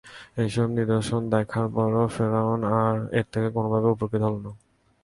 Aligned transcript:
এসব 0.37 0.67
নিদর্শন 0.77 1.21
দেখার 1.33 1.67
পরও 1.75 2.05
ফিরআউন 2.15 2.61
এর 3.17 3.25
থেকে 3.33 3.47
কোনভাবেই 3.55 3.93
উপকৃত 3.95 4.21
হলো 4.27 4.39
না। 4.45 4.51